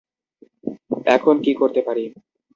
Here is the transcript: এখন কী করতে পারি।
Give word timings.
এখন 1.07 1.35
কী 1.43 1.51
করতে 1.53 1.81
পারি। 1.81 2.03